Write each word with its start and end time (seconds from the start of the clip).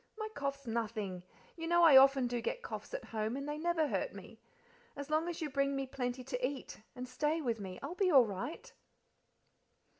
My 0.17 0.29
cough's 0.29 0.65
nothing; 0.65 1.21
you 1.55 1.67
know 1.67 1.83
I 1.83 1.95
often 1.95 2.25
do 2.25 2.41
get 2.41 2.63
coughs 2.63 2.91
at 2.95 3.05
home, 3.05 3.37
and 3.37 3.47
they 3.47 3.59
never 3.59 3.85
hurt 3.87 4.15
me. 4.15 4.39
As 4.95 5.11
long 5.11 5.27
as 5.29 5.41
you 5.43 5.49
bring 5.51 5.75
me 5.75 5.85
plenty 5.85 6.23
to 6.23 6.43
eat, 6.43 6.81
and 6.95 7.07
stay 7.07 7.39
with 7.39 7.59
me, 7.59 7.77
I'll 7.83 7.93
be 7.93 8.09
all 8.09 8.25
right." 8.25 8.73